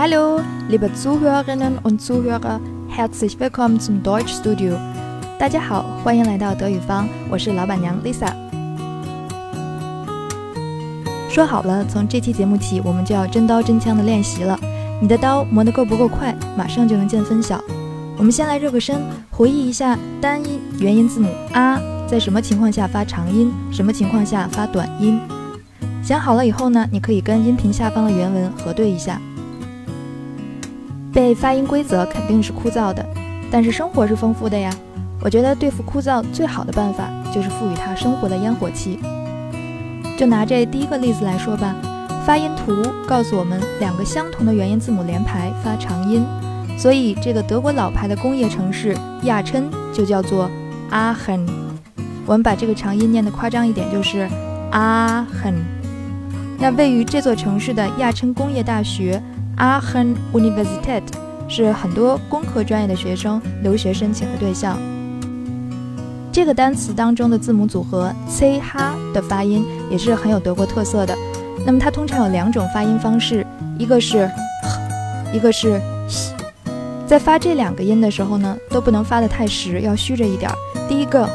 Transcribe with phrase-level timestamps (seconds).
[0.00, 4.78] Hallo, liebe Zuhörerinnen und Zuhörer, herzlich willkommen zum Deutschstudio。
[5.40, 8.32] 大家好，欢迎来到德语坊，我是老板娘 Lisa。
[11.28, 14.56] 说好了，从这期节目起，我们就要真刀真枪的练习了。
[15.02, 17.60] 你的刀磨得够不够快，马上就能见分晓。
[18.16, 25.20] 我们先来热个身，回忆一下单音元音字母啊，在什么情况下发长音，什么情况下发短音。
[26.04, 29.20] 想好了以后呢，你可以跟音频下方的原文核对一下。
[31.18, 33.04] 背发音规则肯定是枯燥的，
[33.50, 34.72] 但是生活是丰富的呀。
[35.20, 39.00] 我觉得对付枯燥最好的办法就是赋予它生活的烟火气。
[40.16, 41.74] 就拿这第一个例子来说吧，
[42.24, 46.24] 发音图告诉我们两个相同的元音字母连排发长音，
[46.78, 50.48] 所以这个德国老牌的工业城市亚琛就叫做
[50.92, 51.48] Aachen。
[52.26, 54.28] 我们把这个长音念得夸张一点，就是
[54.70, 55.54] Aachen。
[56.60, 59.20] 那位于这座城市的亚琛工业大学。
[59.58, 61.02] Aachen Universität
[61.48, 64.78] 是很多工科专业的学生留学申请的对象。
[66.30, 71.16] 这个单词当中的字母组合 ch 的发音也是很有德国特色的。
[71.66, 73.44] 那么它通常有两种发音方式，
[73.76, 74.30] 一个是，
[75.32, 75.80] 一个是。
[77.06, 80.48] 在发这两个音的时候呢，都不能发得太实，要虚着一点。
[80.88, 81.28] 第一个，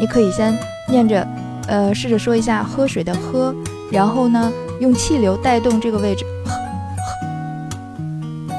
[0.00, 0.56] 你可以先
[0.88, 1.26] 念着，
[1.66, 3.54] 呃，试着说一下喝水的喝，
[3.90, 6.24] 然后呢，用气流带动这个位置。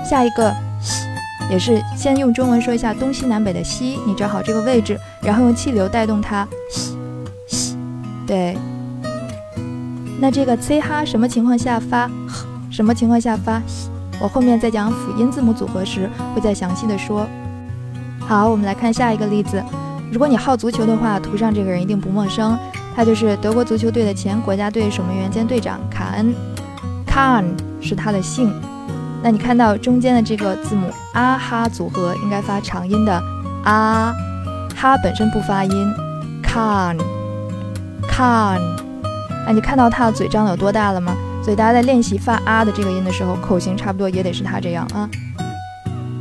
[0.09, 1.05] 下一个西，
[1.51, 6.97] 也是先用中文说一下东西南北的西，你找好这个位置，然后用气流带动它西
[7.47, 7.77] 西。
[8.25, 8.57] 对。
[10.19, 12.09] 那这个 c 哈什么情况下发？
[12.71, 13.61] 什么情况下发？
[14.19, 17.27] 我后面在讲辅音字母组合时会再详细的说。
[18.19, 19.63] 好，我们来看下一个例子。
[20.11, 22.57] 如果你好足球的话，图上这个人一定不陌生，
[22.95, 26.33] 他就是德国足球队的前国家队守门员兼队长卡恩。
[27.05, 27.45] kan
[27.79, 28.51] 是他的姓。
[29.21, 33.21] 那你看到中间的这个字母啊哈组合应该发长音的
[33.63, 34.13] 啊，
[34.75, 35.93] 哈本身不发音
[36.41, 36.99] ，can，can。
[39.45, 41.15] 哎，你看到他的嘴张的有多大了吗？
[41.43, 45.09] 所以大家在练习发啊的这个音的时候，口型差不多也得是他这样啊。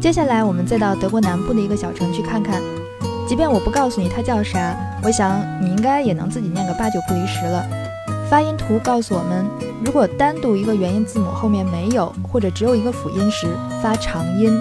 [0.00, 2.62] 接下来我们再到德国南部的一个小城去看看，
[3.28, 7.64] 即便我不告诉你它叫啥，我想你应该也能自己念个八九不离十了。
[8.28, 9.46] 发音图告诉我们，
[9.82, 13.48] 如果单独一个元音字母后面没有或者只有一个辅音时，
[13.82, 14.54] 发长音。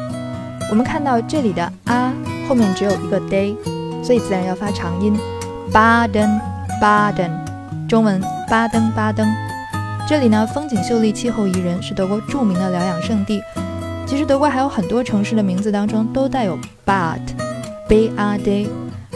[0.70, 2.14] 我们看到这里的啊
[2.48, 3.56] 后面只有一个 day，
[4.02, 5.18] 所以自然要发长音。
[5.72, 6.40] 巴登
[6.80, 7.30] 巴登，
[7.90, 9.28] 中文巴登巴登。
[10.08, 13.42] 这里呢，风景秀丽，气候宜人，是德国著名的疗养胜地。
[14.06, 18.70] 其实德国还有很多城市的名字当中都带有 but，b a d。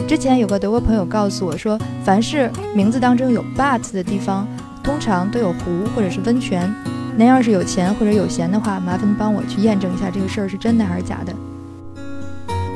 [0.06, 4.46] 之前有个德国朋友告诉我说，凡是名字当中有 but 的地方，
[4.82, 6.72] 通常都有湖或者是温泉。
[7.16, 11.32] 您要是有钱或者有闲的话，麻烦帮我去验证一下这个事儿是真的还是假的。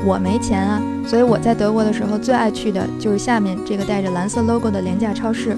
[0.05, 5.57] 我没钱啊，所以我在德国的时候最爱去的就是下面这个带着蓝色 logo 的廉价超市。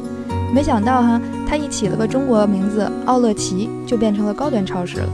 [0.53, 5.09] 没想到哈，它一起了个中国名字奥乐奇，就变成了高端超市了。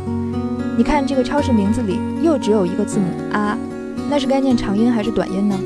[0.77, 3.05] 你看这个超市名字里又只有一个字母
[3.35, 3.57] 啊，
[4.09, 5.57] 那是该念长音还是短音呢？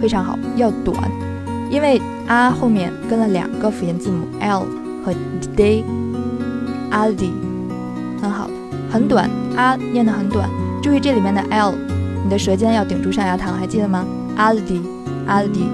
[0.00, 0.96] 非常好，要短，
[1.70, 4.66] 因为啊后面跟了两个辅音字母 l
[5.04, 5.12] 和
[5.56, 7.30] d，Aldi，
[8.20, 8.48] 很好，
[8.90, 10.48] 很短，啊念得很短，
[10.82, 11.74] 注意这里面的 l，
[12.24, 14.04] 你的舌尖要顶住上牙膛，还记得吗
[14.36, 15.68] ？Aldi，Aldi。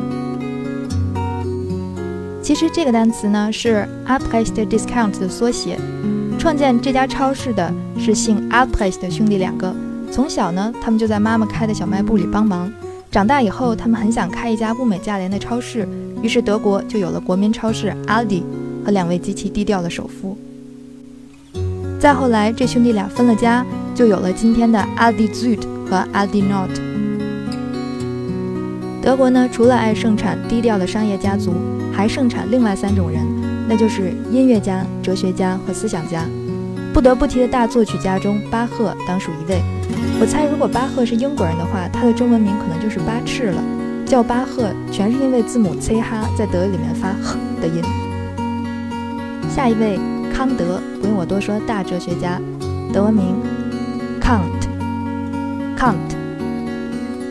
[2.42, 5.78] 其实这个单词呢是 Albrecht Discount 的缩写，
[6.38, 9.74] 创建这家超市的是姓 Albrecht 的兄弟两个，
[10.12, 12.70] 从小呢他们就在妈妈开的小卖部里帮忙。
[13.14, 15.88] 长大以后，他们很想开一家物美价廉的超市，
[16.20, 18.42] 于是德国就有了国民超市 Aldi
[18.84, 20.36] 和两位极其低调的首富。
[22.00, 23.64] 再后来，这兄弟俩分了家，
[23.94, 26.70] 就有了今天的 Aldi Süd 和 Aldi Nord。
[29.00, 31.52] 德国呢，除了爱盛产低调的商业家族，
[31.92, 33.24] 还盛产另外三种人，
[33.68, 36.24] 那就是音乐家、哲学家和思想家。
[36.94, 39.60] 不得不提的大作曲家中，巴赫当属一位。
[40.20, 43.60] 我猜，如果巴赫是英国人的话，他的中文名可能就是巴赤了。
[44.06, 47.82] 叫巴赫，全是因为字母 c 哈在德语里面发呵的音。
[49.50, 49.98] 下一位，
[50.32, 52.40] 康德，不用我多说，大哲学家，
[52.92, 53.34] 德文名
[54.20, 55.96] Kant，Kant，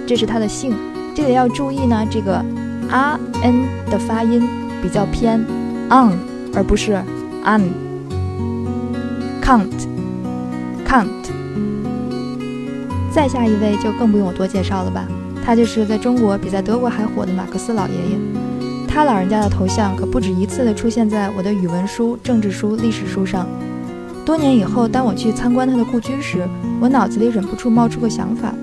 [0.06, 0.76] 这是他的姓。
[1.16, 2.44] 这里要注意呢，这个
[2.90, 4.46] r n 的发音
[4.82, 5.40] 比较偏
[5.90, 6.20] on，
[6.54, 7.02] 而不是
[7.46, 7.62] an。
[9.44, 11.10] Kant，Kant。
[13.12, 15.06] 再下一位就更不用我多介绍了吧，
[15.44, 18.18] 他就是在中国比在德国还火的马克思老爷爷。
[18.88, 23.46] 他老人家的头像可不止一次的出现在我的语文书、政治书、历史书上。
[24.26, 26.48] 多年以后，当我去参观他的故居时，
[26.80, 28.54] 我脑子里忍不住冒出个想法：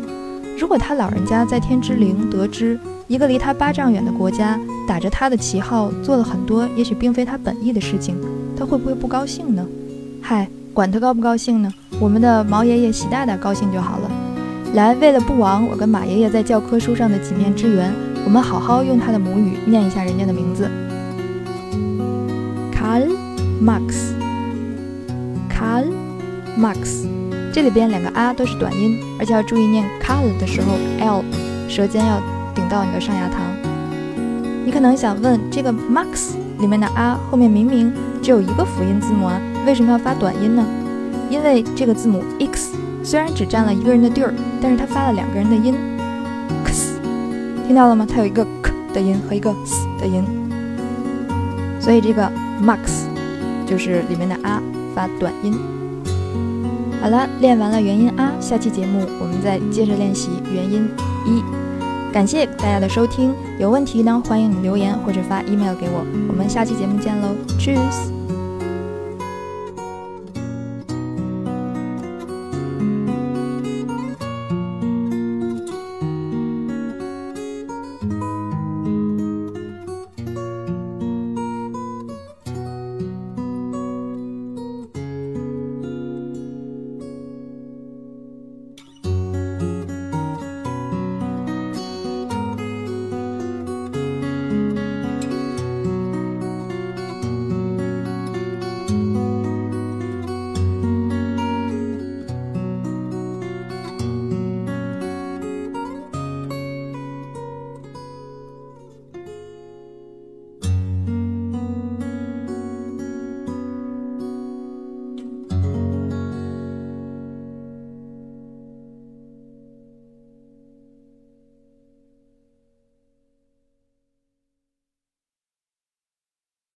[0.58, 8.16] 如果他老人家在天之灵得知一个离他八丈远的国家打着他的旗号做了很多也许并非他本意的事情，
[8.56, 9.66] 他会不会不高兴呢？
[10.22, 10.48] 嗨，
[10.80, 14.10] 管他高不高兴呢，我们的毛爷爷习大大高兴就好了。
[14.72, 17.92] 来，为了不枉我跟马爷爷在教科书上的几面之缘，
[18.24, 20.70] 我们好好用他的母语念一下人家的名字
[22.72, 23.10] ：Karl
[23.62, 24.14] Marx。
[25.50, 25.84] Karl
[26.58, 27.06] Marx，
[27.52, 31.22] 这里边两个啊都是短音，而且要注意念 Karl 的时候，l
[31.68, 32.18] 舌尖要
[32.54, 33.34] 顶到你的上牙膛。
[34.64, 40.64] 你可能想问，这个 Marx 里面的啊后面明明只有一个辅音字母啊，为什么要发短音呢？
[41.28, 45.74] 因为这个字母 x 虽然只占了一个人的地儿，但是它发了两个人的音
[46.66, 47.00] ，x，
[47.66, 48.06] 听到了吗？
[48.08, 50.24] 它有一个 k 的音和一个 s 的音，
[51.80, 52.30] 所以这个
[52.62, 53.04] Max
[53.66, 54.60] 就是里面的啊。
[54.92, 55.54] 发短音。
[57.00, 60.90] 好了，练完了元音啊，下期节目我们再接着练习元音
[61.24, 61.59] 一。
[62.12, 66.04] 感谢大家的收听，有问题呢欢迎留言或者发 email 给我。
[66.28, 67.28] 我们下期节目见喽
[67.58, 68.39] ，Cheers。